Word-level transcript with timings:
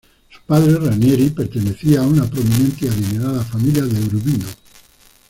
Su 0.31 0.39
padre, 0.47 0.77
Ranieri, 0.79 1.29
pertenecía 1.29 1.99
a 1.99 2.07
una 2.07 2.25
prominente 2.25 2.87
y 2.87 2.87
adinerada 2.87 3.43
familia 3.45 3.83
de 3.83 3.99
Urbino. 4.01 4.45